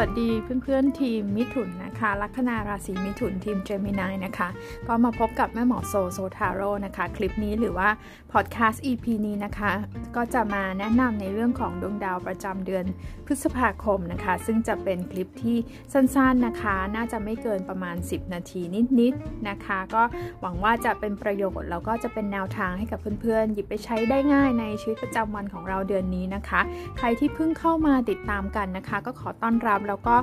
[0.00, 0.30] วัสดี
[0.62, 4.48] เพื่อนๆทีมมิถุนนะคะลัคนาราศีมิถุนทีมเจมินายนะคะ
[4.86, 7.88] ก็มาพบกับแม่หมอโซโซทาโร่นะคะ คลิปนี้หรือว่า
[8.32, 9.70] พอดแคสต์ EP นี้นะคะ
[10.16, 12.84] ก็จะมาแนะนำในเรื่องของดวงดาวประจำเดือน
[13.30, 15.56] พฤษภาคมนะคะ ซึ่งจะเป็นคลิปที่
[15.92, 18.60] สั้นๆนะคะ น่าจะไม่เกินประมาณ 10 นาที
[19.00, 20.02] นิดๆนะคะ ก็
[20.40, 26.60] หวังว่าจะเป็นประโยชน์แล้วก็จะเป็นแนวทางให้กับเพื่อนๆ หยิบไปใช้ได้ง่ายในชีวิตประจำวันของเราเดือนนี้นะคะ
[26.98, 30.16] ใครที่เพิ่งเข้ามาติดตามกันนะคะ ก็ขอต้อนรับแล้วก็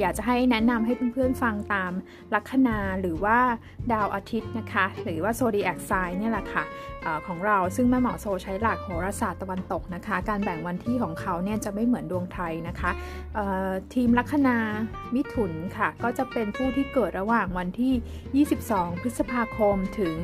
[0.00, 1.92] อยากจะให้แนะนำให้เพื่อนๆฟังตาม
[2.34, 3.38] ลัคนาหรือว่า
[3.92, 6.64] ดาวอาทิตย์นะคะ หรือว่าโซดีแอคไซน์เนี่ยแหละค่ะ
[7.26, 12.90] ของเราซึ่งแม่หมอโซใช้หลักโหราศาสตร์ตะวันตกนะคะ การแบ่งวันที่ของเขาเนี่ยจะไม่เหมือนดวงไทยนะคะ
[13.94, 14.58] ทีมลัคนา
[15.14, 20.14] มิถุนค่ะ ก็จะเป็นผู้ที่เกิดระหว่างวันที่ 22 พฤษภาคมถึง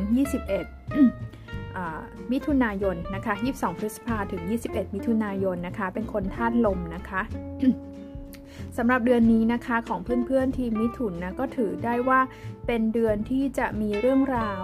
[1.08, 7.22] 21มิถุนายนนะคะ 22 พฤษภาถึง 21 มิถุนายนนะคะ เป็นคนธาตุลมนะคะ
[8.76, 12.20] สำหรับเดือนนี้นะคะของเพื่อนๆทีมมิถุนนะก็ถือได้ว่า
[12.66, 14.62] เป็นเดือนที่จะมีเรื่องราว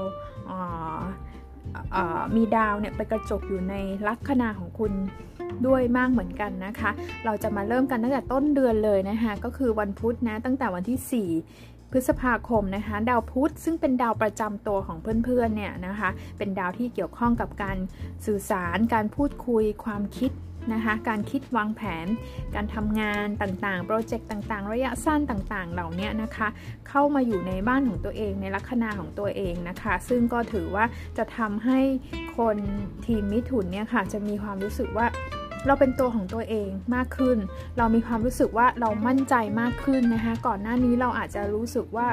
[2.36, 3.74] มีดาวเนี่ยไปกระจกอยู่ใน
[4.06, 4.92] ลัคนาของคุณ
[5.66, 6.90] ด้วยมากเหมือนกันนะคะ
[7.24, 17.76] เราจะมาเริ่มกันตั้งแต่ต้นเดือนเลยนะคะก็คือวันพุธนะตั้งแต่วันที่ 4พฤษภาคมนะคะ ดาวพุธซึ่งเป็นดาวประจำตัวของเพื่อนๆเนี่ยนะคะ เป็นดาวที่เกี่ยวข้องกับการ
[18.26, 20.30] สื่อสารการพูดคุยความคิด
[20.72, 22.06] นะคะ การคิดวางแผน
[22.54, 26.48] การทำงานต่างๆ โปรเจกต์ต่างๆ ระยะสั้นต่างๆ เหล่านี้นะคะ
[26.88, 30.84] เข้ามาอยู่ในบ้านของตัวเองในลัคนาของตัวเองนะคะ ซึ่งก็ถือว่า
[31.18, 31.80] จะทำให้
[32.36, 32.56] คน
[33.06, 35.06] ทีมมิถุนเนี่ยค่ะ จะมีความรู้สึกว่า
[35.66, 37.38] เราเป็นตัวของตัวเองมากขึ้น
[37.78, 42.06] เรามีความรู้สึกว่าเรามั่นใจมากขึ้นนะคะ ก่อนหน้านี้เราอาจจะรู้สึกว่า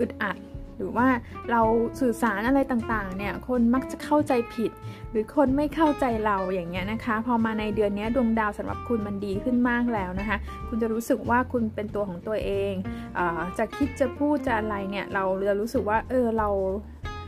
[0.00, 0.36] อึดอัด
[0.76, 1.06] หรือว่า
[1.50, 1.60] เรา
[2.00, 4.70] สื่อสารอะไรต่างๆเนี่ยคนมักจะเข้าใจผิด
[5.10, 12.72] หรือคนไม่เข้าใจเราอย่างเงี้ยนะคะ พอมาในเดือนนี้ดวงดาวสำหรับคุณมันดีขึ้นมากแล้วนะคะ คุณจะรู้สึกว่าคุณเป็นตัวของตัวเอง
[13.18, 13.20] อ
[13.58, 16.48] จะคิดจะพูดจะอะไรเนี่ยเราจะรู้สึกว่าเออเรา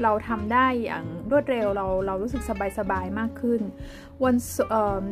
[0.02, 2.42] เราทำได้อย่างรวดเร็วเราเรารู้สึก
[2.78, 3.60] สบายๆมากขึ้น
[4.22, 4.36] วัน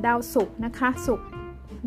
[0.06, 1.26] ดาวศุกร์นะคะศุกร์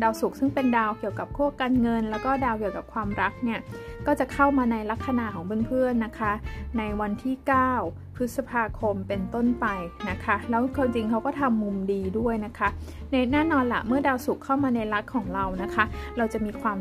[0.02, 3.60] ดาวศุกร์ซึ่งเป็นดาวเกี่ยวกับโคการเงิน แล้วก็ดาวเกี่ยวกับความรักเนี่ย
[4.06, 6.32] ก็จะเข้ามาในลัคนาของเพื่อนๆนะคะ
[6.78, 7.34] ในวันที่
[7.76, 9.66] 9 พฤษภาคมเป็นต้นไป
[10.10, 10.62] นะคะ แล้ว
[10.94, 12.68] จริงเขาก็ทำมุมดีด้วยนะคะ
[13.12, 15.84] ในแน่นอนละเมื่อดาวศุกร์เข้ามาในลัคของเรานะคะ
[16.16, 16.78] เราจะมีความ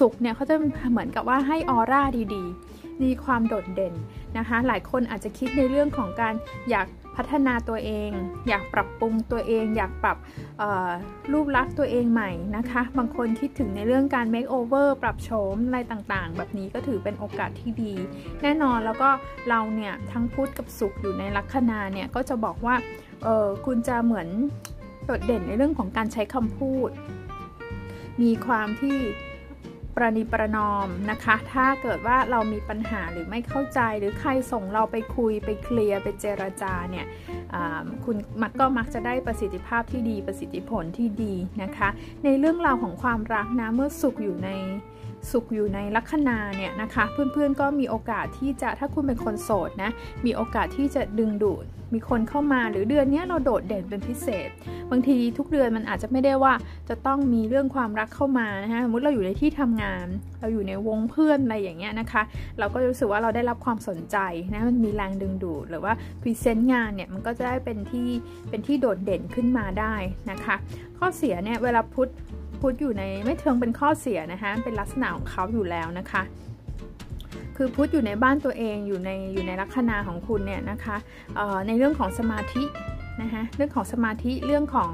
[0.00, 0.54] สุขเนี่ยเขาจะ
[0.90, 2.02] เหมือนกับว่าให้ออร่า
[2.34, 3.94] ดีๆมีความโดดเด่น
[4.38, 6.34] นะคะ หลายคนอาจจะคิดในเรื่องของการ
[6.70, 6.86] อยาก
[7.16, 8.10] พัฒนาตัวเอง
[8.48, 10.16] อยากปรับปรุงตัวเอง อยากปรับ
[11.32, 17.94] รูปลักษณ์ตัวเองใหม่นะคะ บางคนคิดถึงในเรื่องการ make over ปรับโฉมอะไรต่างๆ แบบนี้ก็ถือเป็นโอกาสที่ดี
[18.42, 19.10] แน่นอนแล้วก็
[19.48, 22.74] เราเนี่ยทั้งพุธกับสุขอยู่ในลัคนาเนี่ยก็จะบอกว่า
[23.24, 24.28] เออคุณจะเหมือน
[25.04, 26.90] โดดเด่นในเรื่องของการใช้คำพูด
[28.22, 28.98] มีความที่
[29.96, 37.06] ประนีประนอมนะคะ ถ้าเกิดว่าเรามีปัญหาหรือไม่เข้าใจหรือใครส่งเราไปคุยไปเคลียร์ไปเจรจาเนี่ย
[38.04, 41.88] คุณมักก็มักจะได้ประสิทธิภาพที่ดีประสิทธิผลที่ดีนะคะ
[42.24, 44.50] ในเรื่องราวของความรักนะเมื่อสุขอยู่ใน
[45.30, 49.90] สุขอยู่ในลัคนาเนี่ยนะคะ เพื่อนๆก็มีโอกาสที่จะถ้าคุณเป็นคนโสดนะ
[50.26, 54.48] มีโอกาสที่จะดึงดูดมีคนเข้ามาหรือเดือนนี้เราโดดเด่นเป็นพิเศษ
[54.90, 56.54] บางทีทุกเดือนมันอาจจะไม่ได้ว่า
[56.88, 60.06] จะต้องมีเรื่องความรักเข้ามานะคะสมมติเราอยู่ในที่ทำงาน
[60.40, 62.22] เราอยู่ในวงเพื่อนอะไรอย่างเงี้ยนะคะ
[62.58, 64.16] เราก็รู้สึกว่าเราได้รับความสนใจ
[64.54, 68.08] นะมันมีแรงดึงดูดหรือว่าพรีเซนต์งานเนี่ยมันก็จะได้เป็นที่
[68.50, 69.94] เป็นที่โดดเด่นขึ้นมาได้
[70.30, 70.56] นะคะ
[70.98, 72.10] ข้อเสียเนี่ยเวลาพุทธ
[72.62, 76.22] พุทธอยู่ในไม่เทิงเป็นข้อเสียนะคะเป็นลักษณะของเขาอยู่แล้วนะคะ
[77.56, 80.96] คือพุทธอยู่ในบ้านตัวเองอยู่ในอยู่ในลัคนาของคุณเนี่ยนะคะ
[81.66, 82.62] ในเรื่องของสมาธิ
[83.20, 84.90] นะคะเรื่องของสมาธิเรื่องของ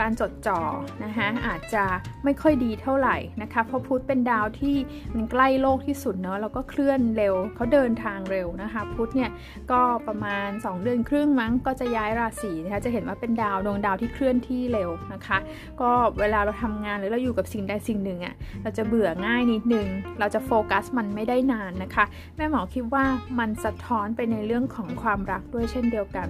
[0.00, 0.60] การจดจ่อ
[1.04, 1.84] นะคะอาจจะ
[2.24, 4.76] ไม่ค่อยดีเท่าไหร่นะคะเพราะพุธเป็นดาวที่
[5.14, 9.30] มันใกล้โลกที่สุดเนาะแล้วก็เคลื่อนเร็วเขาเดินทางเร็วนะคะ พุธเนี่ย
[9.72, 15.38] ก็ประมาณ 2 เดือนครึ่งมั้งก็จะย้ายราศีนะคะจะเห็นว่าเป็นดาวดวงดาวที่เคลื่อนที่เร็วนะคะ
[15.80, 15.90] ก็
[16.20, 19.86] เวลาเราทำงานหรือเราอยู่กับสิ่งใดสิ่งหนึ่งอะ่ะเราจะเบื่อง่ายนิดนึง
[20.18, 22.04] เราจะโฟกัสมันไม่ได้นานนะคะ
[22.36, 23.04] แม่หมอคิดว่า
[23.38, 26.28] มันสะท้อนไปในเรื่องของความรักด้วยเช่นเดียวกัน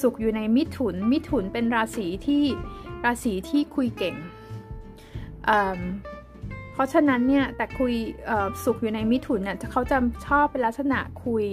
[0.00, 2.44] สุขอยู่ในมิิถุน มิถุนเป็นราศีที่
[3.04, 4.16] ราศีที่คุยเก่ง
[5.46, 7.92] เเพราะฉะนั้นเนี่ยแต่คุย
[8.64, 11.44] สุขอยู่ในมิถุนเนี่ยเขาจะชอบเป็นลักษณะคุย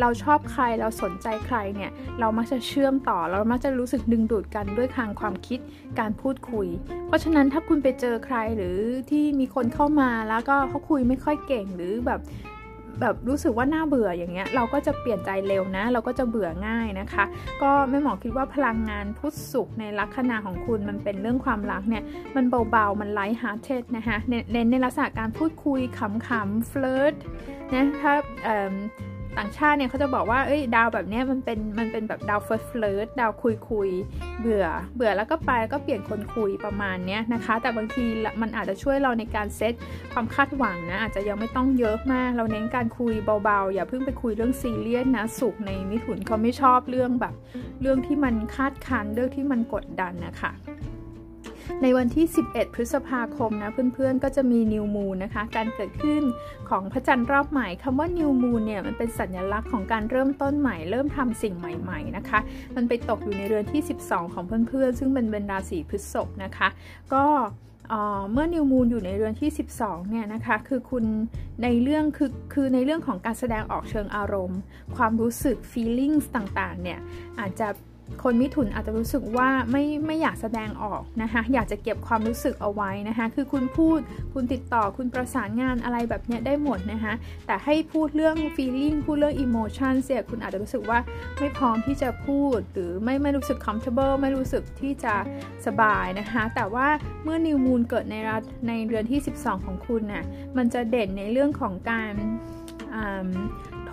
[0.00, 1.90] เราชอบใครเราสนใจใครเนี่ย
[2.20, 5.58] เรามักจะเชื่อมต่อ เรามักจะรู้สึกดึงดูดกันด้วยทางความคิด
[5.98, 6.66] การพูดคุย
[7.06, 8.76] เพราะฉะนั้นถ้าคุณไปเจอใครหรือ
[9.10, 12.20] ที่มีคนเข้ามาแล้วก็เขาคุยไม่ค่อยเก่งหรือแบบ
[13.00, 17.24] แบบรู้สึกว่าน่าเบื่ออย่างเงี้ยเราก็จะเปลี่ยนใจเร็วนะ เราก็จะเบื่อง่ายนะคะ
[17.62, 22.02] ก็แม่หมอคิดว่าพลังงานพุทธสุขในลัคนาของคุณมันเป็นเรื่องความรักเนี่ย
[22.36, 24.16] มันเบาๆมัน lighthearted นะคะ
[24.52, 27.14] เน้นในลักษณะการพูดคุยขำๆ flirt
[27.72, 28.12] นะถ้า
[29.38, 33.88] ต่างชาติเนี่ยเขาจะบอกว่าเอ้ยดาวแบบนี้มันเป็นมันเป็นแบบดาว flirt flirt ดาวคุยคุย
[34.40, 34.66] เบื่อ
[34.96, 38.04] เบื่อแล้วก็ไปก็เปลี่ยนคนคุยประมาณนี้นะคะ แต่บางที
[38.40, 39.74] มันอาจจะช่วยเราในการเซต
[40.12, 43.12] ความคาดหวังนะอาจจะยังไม่ต้องเยอะมาก เราเน้นการคุย
[43.44, 47.34] เบาๆ อย่าเพิ่งไปคุยเรื่องซีเรียสนะศุกร์ในมิถุนเขาไม่ชอบเรื่องแบบ
[47.82, 50.52] เรื่องที่มันคาดคันเรื่องที่มันกดดันนะคะ
[51.86, 56.22] ในวันที่ 11 พฤษภาคมนะเพื่อนๆ ก็จะมีนิวมูนนะคะ การเกิดขึ้น
[56.70, 62.38] ของพระจันทร์รอบใหม่คำว่านิวมูนเนี่ยมันเป็นสัญลักษณ์ของการเริ่มต้นใหม่ เริ่มทำสิ่งใหม่ๆนะคะ
[62.76, 66.68] มันไปตกอยู่ในเรือนที่ 12 ของเพื่อนๆ ซึ่งเป็นเบนราศีพฤษภนะคะ
[67.14, 67.24] ก็
[68.32, 71.04] เมื่อนิวมูนอยู่ในเรือนที่ 12 เนี่ยนะคะ คือคุณ
[71.62, 74.60] ในเรื่องคือคือในเรื่องของการแสดงออกเชิงอารมณ์
[74.96, 76.98] ความรู้สึก feelings ต่างๆ เนี่ย
[77.40, 77.68] อาจจะ
[78.22, 83.98] คนมิถุนอาจจะรู้สึกว่าไม่ไม่อยากแสดงออกนะคะอยากจะเก็บความรู้สึกเอาไว้นะคะคือคุณพูด
[84.34, 87.12] คุณติดต่อคุณประสานงานอะไรแบบนี้ได้หมดนะคะ
[87.46, 90.98] แต่ให้พูดเรื่อง feeling พูดเรื่อง emotion เสียคุณอาจจะรู้สึกว่า
[91.38, 95.14] ไม่พร้อมที่จะพูดหรือไม่ไม่รู้สึก comfortable ไม่รู้สึกที่จะ
[95.66, 96.88] สบายนะคะแต่ว่า
[97.24, 100.24] เมื่อ new moon เกิดในรัฐในเดือนที่ 12 ของคุณนะ่ะ
[100.56, 102.12] มันจะเด่นในเรื่องของการ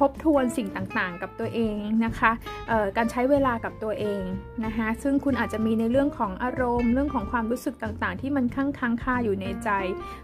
[0.01, 2.31] ทบทวนสิ่งต่างๆ กับตัวเองนะคะ
[2.98, 4.24] การใช้เวลากับตัวเอง
[4.65, 9.69] นะคะซึ่งคุณอาจจะมีในเรื่องของอารมณ์ เรื่องของความรู้สึกต่างๆ ที่มันค้างค้างคาอยู่ในใจ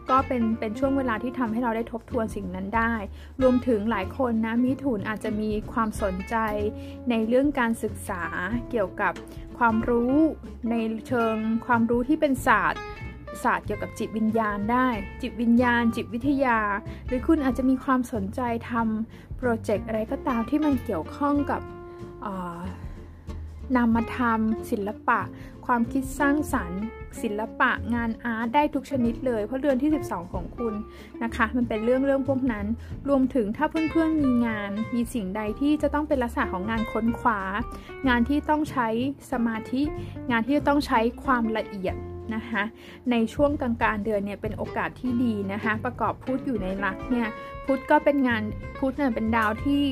[0.10, 2.94] ก็เป็นเป็นช่วงเวลาที่ทำให้เราได้ทบทวนสิ่งนั้นได้
[3.42, 6.36] รวมถึงหลายคนนะมิถุนอาจจะมีความสนใจ
[7.10, 8.24] ในเรื่องการศึกษา
[8.70, 9.14] เกี่ยวกับ
[9.58, 10.16] ความรู้
[10.72, 10.76] ใน
[11.08, 11.36] เชิง
[11.66, 12.82] ความรู้ที่เป็นศาสตร์
[13.44, 14.88] ศาสตร์เกี่ยวกับจิตวิญญาณได้
[15.22, 16.60] จิตวิญญาณ จิตวิทยา
[17.08, 18.42] หรือคุณอาจจะมีความสนใจ
[18.72, 21.62] ทำโปรเจกต์อะไรก็ตามที่มันเกี่ยวข้องกับ
[23.76, 24.40] นามธรรม
[24.72, 25.20] ศิลปะ
[25.66, 26.84] ความคิดสร้างสรรค์
[27.22, 30.74] ศิลปะงานอาร์ตได้ทุกชนิดเลย เพราะเดือนที่ 12 ของคุณ
[31.24, 32.66] นะคะ มันเป็นเรื่องเรื่องพวกนั้น
[33.10, 37.42] รวมถึงถ้าเพื่อนๆมีงาน มีสิ่งใดที่จะต้องเป็นลักษณะของงานค้นคว้า
[38.08, 38.88] งานที่ต้องใช้
[39.32, 39.82] สมาธิ
[40.32, 41.96] งานที่ต้องใช้ความละเอียด
[42.36, 42.64] นะคะ
[43.12, 47.28] ในช่วงกลางๆเดือนเนี่ยเป็นโอกาสที่ดีนะคะประกอบพุธอยู่ในลักเนี่ย
[47.66, 48.42] พุธก็เป็นงาน
[48.78, 49.84] พุธเนี่ยเป็นดาวที่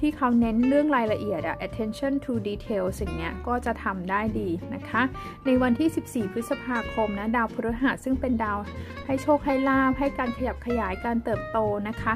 [0.00, 5.02] ที่เขาเน้นเรื่องรายละเอียดอะ attention to detail สิ่งเนี้ยก็จะทำได้ดีนะคะ
[5.46, 8.58] ในวันที่ 14 พฤษภาคมนะ ดาวพฤหัสซึ่งเป็นดาว
[9.06, 11.58] ให้โชคให้ลาภให้การขยับขยายการเติบโต
[11.88, 12.12] นะคะ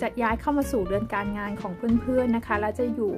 [0.00, 3.14] จะย้ายเข้ามาสู่เดือนการงานของเพื่อนๆนะคะ และจะอยู่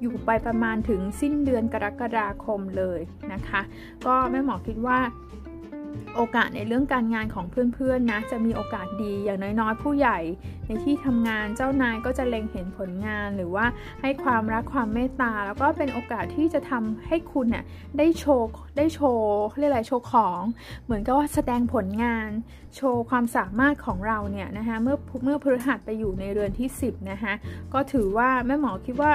[0.00, 3.00] อยู่ไปประมาณถึงสิ้นเดือนกรกฎาคมเลย
[3.32, 3.60] นะคะ
[4.06, 4.98] ก็แม่หมอคิดว่า
[6.16, 10.18] โอกาสในเรื่องการงานของเพื่อนๆนะจะมีโอกาสดีอย่างน้อยๆ ผู้ใหญ่
[10.66, 13.66] ในที่ทำงานเจ้านายก็จะเล็งเห็นผลงานหรือว่า
[14.00, 17.64] ให้ความรักความเมตตา แล้วก็เป็นโอกาสที่จะทำให้คุณเนี่ย
[17.98, 20.42] ได้โชว์ได้โชว์เรียกอะไรโชว์ของ
[20.84, 22.28] เหมือนกับว่าแสดงผลงาน
[22.76, 27.32] โชว์ความสามารถของเราเนี่ยนะคะเมื่อเมื่อพฤหัสไปอยู่ในเรือนที่ 10นะคะ
[27.74, 29.14] ก็ถือว่าแม่หมอคิดว่า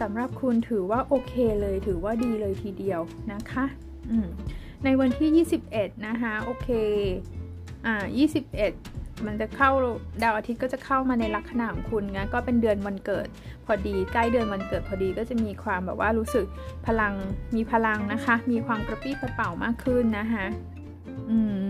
[0.00, 3.00] สำหรับคุณถือว่าโอเคเลยถือว่าดีเลยทีเดียว
[3.32, 3.64] นะคะ
[4.10, 4.28] อืม
[4.84, 6.68] ในวันที่ 21 นะคะโอเค
[7.86, 8.04] อ่า
[8.62, 9.70] 21 มันจะเข้า
[10.22, 13.26] ดาวอาทิตย์ก็จะเข้ามาในลัคนาของคุณงั้นก็เป็นเดือนวันเกิด
[13.66, 16.46] พอดีใกล้เดือนวันเกิดพอดีก็จะมีความแบบว่ารู้สึก
[16.86, 17.12] พลัง
[17.54, 20.46] มีพลังนะคะ มีความกระปี้กระเป๋ามากขึ้นนะคะ
[21.30, 21.61] อืม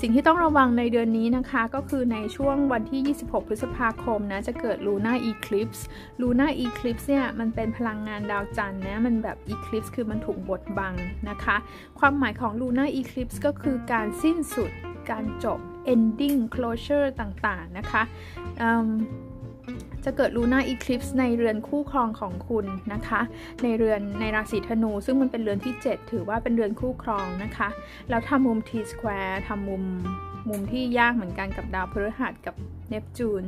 [0.00, 5.84] สิ่งที่ต้องระวังในเดือนนี้นะคะก็คือในช่วงวันที่ 26 พฤษภาคมนะจะเกิดลูน่าอีคลิปส์
[6.20, 10.94] ลูน่าอีคลิปส์เนี่ยมันเป็นพลังงานดาวจันทร์นะมันแบบอีคลิปส์คือมันถูกบดบัง
[11.28, 11.56] นะคะ
[11.98, 14.70] ความหมายของลูน่าอีคลิปส์ก็คือการสิ้นสุด
[15.10, 15.58] การจบ
[15.92, 18.02] ending closure ต่างๆ นะคะ
[20.04, 23.20] จะเกิดลูน่าอีคลิปส์ในเรือนคู่ครองของคุณนะคะ
[23.62, 27.68] ในเรือนในราศีธนู ซึ่งมันเป็นเรือนที่ 7 ถือว่าเป็นเรือนคู่ครองนะคะ
[28.10, 29.84] แล้วทำมุม T square ทำมุม
[30.48, 32.54] มุมที่ยากเหมือนกันกับดาวพฤหัสกับ
[32.88, 33.44] เนปจูน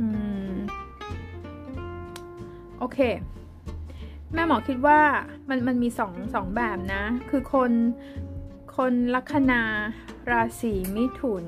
[0.00, 0.06] อื
[0.50, 0.52] ม
[2.78, 2.98] โอเค
[4.34, 5.00] แม่หมอคิดว่า
[5.48, 7.70] มันมันมีสองสองแบบนะ คือคน
[8.76, 9.62] คนลัคนา
[10.30, 11.44] ราศีมิถุน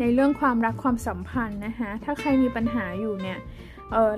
[0.00, 3.38] ในเรื่องความรักความสัมพันธ์นะคะ ถ้าใครมีปัญหาอยู่เนี่ย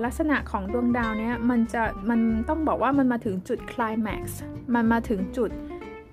[0.05, 4.39] ลักษณะของดวงดาวเนี้ยมันจะมันต้องบอกว่ามันมาถึงจุดคลายแม็กซ์
[4.73, 5.51] มันมาถึงจุด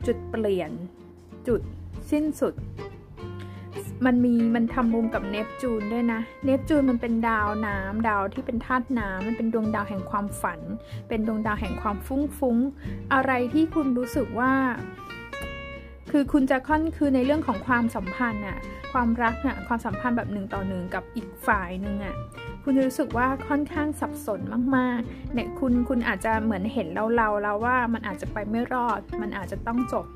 [0.06, 0.70] จุดเปลี่ยน
[1.48, 1.60] จุด
[2.10, 2.54] สิ้นสุด
[4.06, 10.60] มันมีมันทำมุมกับเนปจูนด้วยนะ เนปจูนมันเป็นดาวน้ำดาวที่เป็นธาตุน้ำมันเป็นดวงดาวแห่งความฝัน
[11.08, 12.56] เป็นดวงดาวแห่งความฟุ้งฟุ้ง
[13.12, 14.52] อะไรที่คุณรู้สึกว่า
[16.12, 18.58] คือคุณจะค่อนคือในเรื่องของความสัมพันธ์อะ
[18.92, 22.14] ความรักอะความสัมพันธ์แบบหนึ่งต่อหนึ่งกับอีกฝ่ายหนึ่งอะ
[22.64, 24.40] คุณจะรู้สึกว่าค่อนข้างสับสน
[24.76, 30.06] มากๆเนี่ยคุณคุณอาจจะเหมือนเห็นเราเราแล้วว่ามันอาจจะไปไม่รอด มันอาจจะต้องจบ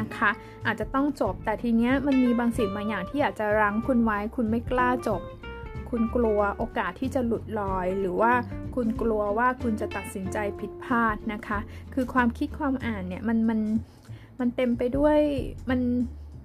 [0.00, 0.30] นะคะ
[0.66, 5.22] อาจจะต้องจบแต่ทีเนี้ยมันมีบางสิ่งบางอย่างที่อาจจะรั้งคุณไว้ คุณไม่กล้าจบ
[5.90, 8.32] คุณกลัวโอกาสที่จะหลุดลอย หรือว่า
[8.74, 11.58] คุณกลัวว่าคุณจะตัดสินใจผิดพลาดนะคะ
[11.94, 13.60] คือความคิดความอ่านเนี่ยมันมัน
[14.40, 15.18] มันเต็มไปด้วย
[15.70, 15.80] มัน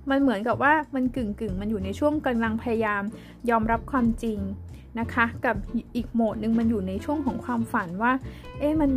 [0.10, 3.04] มันเหมือนกับว่ามันกึ่งกึ่งมันอยู่ในช่วงกำลังพยายาม
[3.50, 4.40] ยอมรับความจริง
[5.00, 5.56] นะคะ กับ
[5.96, 8.12] อีกโหมดหนึ่งมันอยู่ในช่วงของความฝันว่า
[8.60, 8.92] เอ๊ะมัน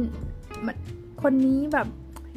[1.23, 1.89] คนนี้แบบ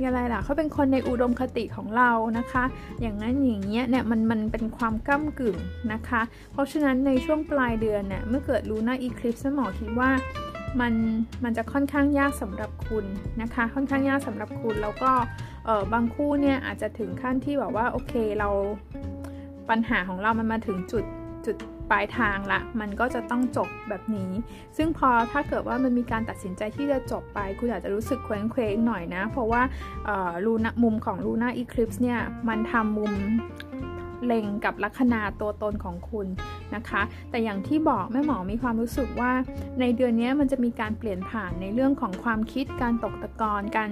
[0.08, 2.63] อะไรล่ะเขาเป็นคนในอุดมคติของเรานะคะ
[3.01, 5.58] อย่างนั้นอย่างเงี้ยเนี่ยมันมันเป็นความก้ากึ่ง
[5.94, 10.10] นะคะ เพราะฉะนั้นในช่วงปลายเดือนเนี่ยเมื่อเกิดรู้หน้าอีคลิปสหมอคิดว่า
[10.82, 10.94] มัน
[11.44, 13.06] มันจะค่อนข้างยากสำหรับคุณ
[13.42, 15.12] นะคะ ค่อนข้างยากสำหรับคุณแล้วก็
[15.70, 18.50] ออบางคู่เนี่ยอาจจะถึงขั้นที่แบบว่าโอเคเรา
[19.70, 21.06] ปัญหาของเรามันมาถึงจุด
[21.46, 21.58] จุด
[21.92, 24.32] ปลายทางละ มันก็จะต้องจบแบบนี้
[24.78, 29.62] ซึ่งพอถ้าเกิดว่ามันมีการตัดสินใจที่จะจบไป คุณอาจจะรู้สึกเคว้งเคว้งหน่อยนะ เพราะว่า
[30.46, 33.14] ลูนามุมของลูน่าอีคลิปส์เนี่ย มันทำมุม
[34.26, 36.28] เล็งกับลัคนาตัวตนของคุณ
[36.76, 39.32] นะคะ แต่อย่างที่บอกแม่หมอมีความรู้สึกว่า
[39.80, 43.90] ในเดือนนี้มันจะมีการเปลี่ยนผ่านในเรื่องของความคิดการตกตะกอนการ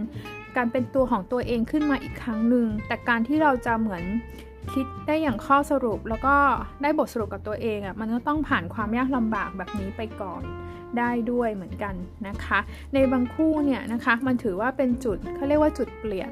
[0.58, 4.04] การเป็นตัวของตัวเองขึ้นมาอีกครั้งหนึ่งแต่การที่เราจะเหมือน
[4.74, 6.36] คิดได้อย่างข้อสรุปแล้วก็
[6.82, 10.44] ได้บทสรุปกับตัวเองอะ่ะมันก็ต้องผ่านความยากลำบากแบบนี้ไปก่อน
[10.98, 11.96] ได้ด้วยเหมือนกัน
[12.28, 12.60] นะคะ
[12.94, 16.32] ในบางคู่เนี่ยนะคะมันถือว่าเป็นจุดเขาเรียกว่าจุดเปลี่ยน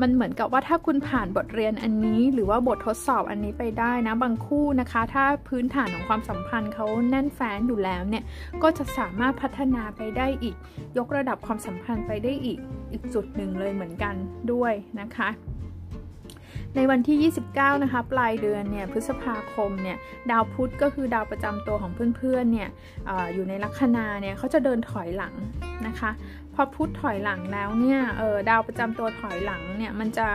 [0.00, 8.24] มันเหมือนกับว่าถ้าคุณผ่านบทเรียนอันนี้ หรือว่าบททดสอบอันนี้ไปได้นะบางคู่นะคะ ถ้าพื้นฐานของความสัมพันธ์เขาแน่นแฟ้นอยู่แล้วเนี่ย
[8.62, 10.56] ก็จะสามารถพัฒนาไปได้อีก
[10.98, 12.58] ยกระดับความสัมพันธ์ไปได้อีก
[12.92, 14.14] อีกจุดหนึ่งเลยเหมือนกัน
[14.52, 15.30] ด้วยนะคะ
[16.76, 19.96] ในวันที่ 29 นะคะ ปลายเดือนเนี่ย พฤษภาคมเนี่ย
[20.30, 22.68] ดาวพุธก็คือดาวประจำตัวของเพื่อนๆ เนี่ย
[23.08, 25.34] ออยู่ในลัคนาเนี่ยเขาจะเดินถอยหลัง
[25.86, 26.10] นะคะ
[26.54, 30.28] พอพุธถอยหลังแล้วเนี่ยเดาวประจำตัวถอยหลังเนี่ยมันจะ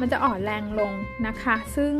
[0.00, 0.92] มันจะอ่อนแรงลง
[1.26, 1.92] นะคะ ซึ่ง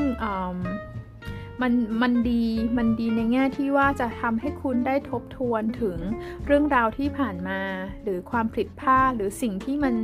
[1.62, 1.72] มัน
[2.02, 2.44] มันดี
[2.78, 5.98] มันดีในแง่ที่ว่าจะทำให้คุณได้ทบทวนถึง
[6.46, 7.60] เรื่องราวที่ผ่านมา
[8.02, 9.94] หรือความผิดพลาดหรือสิ่งที่มัน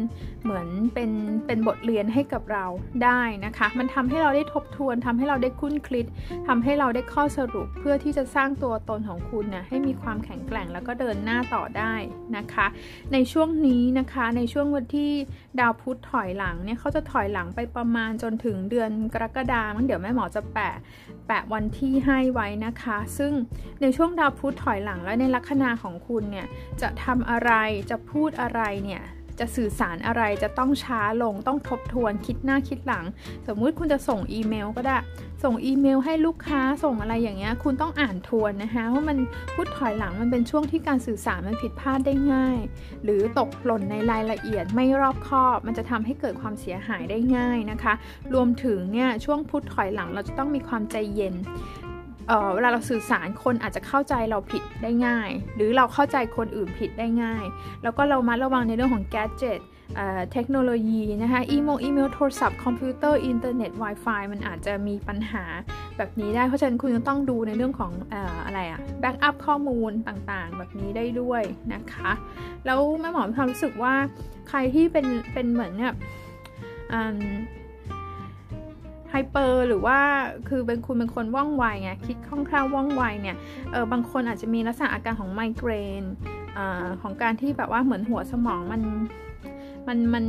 [0.42, 1.10] เหมือนเป็น
[1.46, 2.66] เป็นบทเรียนให้กับเรา
[3.04, 6.06] ได้นะคะ มันทำให้เราได้ทบทวนทำให้เราได้คุ้นคิด
[6.48, 11.94] ทำให้เราได้ข้อสรุปเพื่อที่จะสร้างตัวตนของคุณนะให้มีความแข็งแกร่งแล้วก็เดินหน้าต่อได้
[12.36, 12.66] นะคะ
[13.12, 15.10] ในช่วงนี้นะคะในช่วงวันที่
[15.60, 20.74] ดาวพุธถอยหลังเนี่ยเขาจะถอยหลังไปประมาณจนถึงเดือนกรกฎาคมเดี๋ยวแม่หมอจะแปะ
[21.26, 23.32] แปะวันที่ให้ไว้นะคะ ซึ่ง
[23.82, 26.46] ในช่วงดาวพุธถอยหลังและในลัคนาของคุณเนี่ย
[26.82, 27.52] จะทำอะไร
[27.90, 29.02] จะพูดอะไรเนี่ย
[29.40, 33.04] จะสื่อสารอะไรจะต้องช้าลงต้องทบทวนคิดหน้าคิดหลัง
[33.46, 34.98] สมมุติคุณจะส่งอีเมลก็ได้
[35.44, 39.18] ส่งอีเมลให้ลูกค้าส่งอะไรอย่างเงี้ยคุณต้องอ่านทวนนะคะว่ามัน
[39.54, 42.58] พูดถอยหลังมันเป็นช่วงที่การสื่อสารมันผิดพลาดได้ง่าย
[43.04, 47.94] หรือตกหล่นในรายละเอียดไม่รอบคอบ มันจะทำให้เกิดความเสียหายได้ง่ายนะคะ
[48.34, 51.34] รวมถึงเนี่ยช่วงพุธถอยหลังเราจะต้องมีความใจเย็น
[52.28, 57.44] เเวลาเราสื่อสารคนอาจจะเข้าใจเราผิดได้ง่าย หรือเราเข้าใจคนอื่นผิดได้ง่าย
[57.82, 59.60] แล้วก็เรามาระวังในเรื่องของ gadget
[60.32, 65.44] เทคโนโลยีนะคะอีเมลอีเมลโทรศัพท์คอมพิวเตอร์อินเทอร์เน็ต Wi-Fi มันอาจจะมีปัญหา
[65.96, 68.14] แบบนี้ได้ เพราะฉะนั้นคุณจะต้องดูในเรื่องของอ
[68.44, 71.42] อะไรอะ backup ข้อมูลต่างๆ แบบนี้ได้ด้วย
[71.74, 72.10] นะคะ
[72.66, 73.94] แล้วแม่หมอมีความรู้สึกว่า
[74.48, 75.92] ใครที่เป็นเป็นเหมือนเนี่ย
[79.12, 79.98] ไฮเปอร์หรือว่า
[80.48, 83.36] คือเป็นคุณเป็นคนว่องไวไงคิดคล่องแคล่วว่องไวเนี่ย
[83.72, 85.70] เออบางคนอาจจะมีลักษณะอาการของไมเกร
[86.02, 86.04] น
[86.58, 86.60] อ
[87.02, 88.82] ของการที่แบบว่าเหมือนหัวสมองมัน
[89.88, 90.24] มันมัน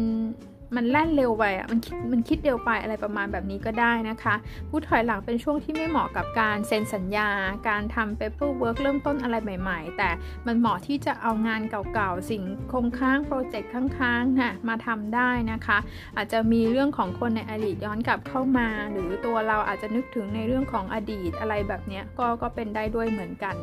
[0.75, 4.35] มันแล่นเร็วไปอะมันคิดมันคิดเร็วไปอะไรประมาณแบบนี้ก็ได้นะคะ
[4.69, 7.29] ผู้ถอยหลังเป็นช่วงที่ไม่เหมาะกับการเซ็นสัญญา
[7.69, 10.09] การทำ paperwork เริ่มต้นอะไรใหม่ๆ แต่
[10.47, 15.77] มันเหมาะที่จะเอางานเก่าๆ สิ่งคงค้างโปรเจกต์ค้างๆนะมาทำได้นะคะ
[16.17, 23.55] อาจจะมีเรื่องของคนในอดีตย้อนกลับเข้ามา หรือตัวเราอาจจะนึกถึงในเรื่องของอดีตอะไรแบบนี้ก็ก็เป็นได้ด้วยเหมือนกัน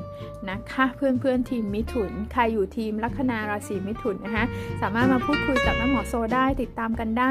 [0.51, 4.45] นะคะเพื่อนๆทีมมิถุนใครอยู่ทีมลัคนาราศีมิถุนนะคะ
[4.83, 7.25] สามารถมาพูดคุยกับน้ำหมอโซได้ติดตามกันได